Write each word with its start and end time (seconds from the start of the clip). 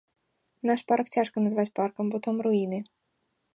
Наш 0.69 0.81
парк 0.91 1.11
цяжка 1.17 1.37
назваць 1.45 1.67
паркам, 1.81 2.05
бо 2.15 2.23
там 2.29 2.35
руіны. 2.49 2.79